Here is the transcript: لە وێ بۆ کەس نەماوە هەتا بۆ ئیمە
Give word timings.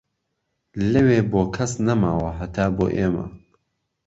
لە 0.91 0.99
وێ 1.07 1.19
بۆ 1.31 1.41
کەس 1.55 1.71
نەماوە 1.87 2.29
هەتا 2.39 2.65
بۆ 2.77 2.85
ئیمە 2.95 3.25